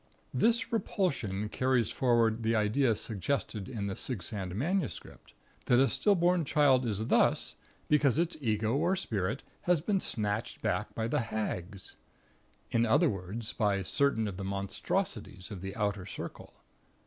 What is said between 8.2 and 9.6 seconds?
ego or spirit